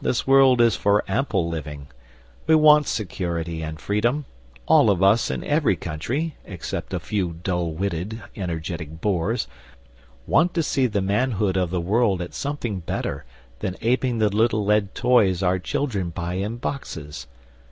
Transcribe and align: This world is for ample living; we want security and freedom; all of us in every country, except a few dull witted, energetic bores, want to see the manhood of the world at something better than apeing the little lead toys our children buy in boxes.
This 0.00 0.26
world 0.26 0.62
is 0.62 0.76
for 0.76 1.04
ample 1.06 1.46
living; 1.46 1.88
we 2.46 2.54
want 2.54 2.86
security 2.86 3.60
and 3.60 3.78
freedom; 3.78 4.24
all 4.64 4.88
of 4.88 5.02
us 5.02 5.30
in 5.30 5.44
every 5.44 5.76
country, 5.76 6.36
except 6.46 6.94
a 6.94 6.98
few 6.98 7.34
dull 7.42 7.72
witted, 7.72 8.22
energetic 8.34 9.02
bores, 9.02 9.46
want 10.26 10.54
to 10.54 10.62
see 10.62 10.86
the 10.86 11.02
manhood 11.02 11.58
of 11.58 11.68
the 11.68 11.82
world 11.82 12.22
at 12.22 12.32
something 12.32 12.80
better 12.80 13.26
than 13.58 13.74
apeing 13.82 14.20
the 14.20 14.34
little 14.34 14.64
lead 14.64 14.94
toys 14.94 15.42
our 15.42 15.58
children 15.58 16.08
buy 16.08 16.36
in 16.36 16.56
boxes. 16.56 17.26